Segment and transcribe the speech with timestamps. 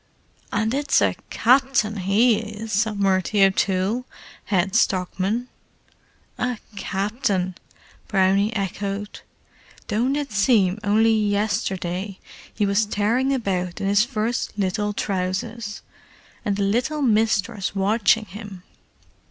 [0.51, 4.07] "And it's a Captin he is!" said Murty O'Toole,
[4.45, 5.47] head stockman.
[6.39, 7.53] "A Captain!"
[8.07, 9.19] Brownie echoed.
[9.87, 12.17] "Don't it seem only yesterday
[12.51, 15.83] he was tearing about in his first little trousis,
[16.43, 18.63] and the little mistress watching him!"